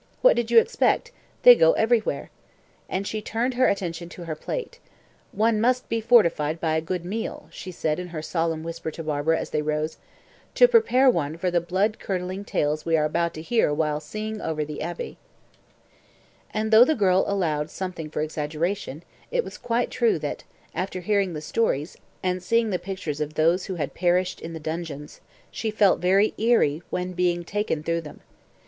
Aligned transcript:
"What 0.23 0.35
did 0.35 0.49
you 0.49 0.57
expect? 0.57 1.11
They 1.43 1.53
go 1.53 1.73
everywhere," 1.73 2.31
and 2.89 3.05
she 3.05 3.21
turned 3.21 3.53
her 3.53 3.67
attention 3.67 4.09
to 4.09 4.23
her 4.25 4.33
plate. 4.35 4.79
"One 5.31 5.61
must 5.61 5.89
be 5.89 6.01
fortified 6.01 6.59
by 6.59 6.75
a 6.75 6.81
good 6.81 7.05
meal," 7.05 7.47
she 7.51 7.71
said 7.71 7.99
in 7.99 8.07
a 8.07 8.23
solemn 8.23 8.63
whisper 8.63 8.89
to 8.89 9.03
Barbara 9.03 9.37
as 9.39 9.51
they 9.51 9.61
rose, 9.61 9.97
"to 10.55 10.67
prepare 10.67 11.07
one 11.07 11.37
for 11.37 11.51
the 11.51 11.61
blood 11.61 11.99
curdling 11.99 12.43
tales 12.45 12.83
we 12.83 12.97
are 12.97 13.05
about 13.05 13.35
to 13.35 13.43
hear 13.43 13.71
while 13.71 13.99
seeing 13.99 14.41
over 14.41 14.65
the 14.65 14.79
Abbaye." 14.81 15.17
And 16.51 16.71
though 16.71 16.83
the 16.83 16.95
girl 16.95 17.23
allowed 17.27 17.69
something 17.69 18.09
for 18.09 18.23
exaggeration, 18.23 19.03
it 19.29 19.43
was 19.43 19.59
quite 19.59 19.91
true 19.91 20.17
that, 20.17 20.43
after 20.73 21.01
hearing 21.01 21.33
the 21.33 21.41
stories, 21.41 21.95
and 22.23 22.41
seeing 22.41 22.71
the 22.71 22.79
pictures 22.79 23.21
of 23.21 23.35
those 23.35 23.65
who 23.65 23.75
had 23.75 23.93
perished 23.93 24.41
in 24.41 24.53
the 24.53 24.59
dungeons, 24.59 25.21
she 25.51 25.69
felt 25.69 25.99
very 25.99 26.33
eerie 26.39 26.81
when 26.89 27.13
being 27.13 27.43
taken 27.43 27.83
through 27.83 28.01
them. 28.01 28.21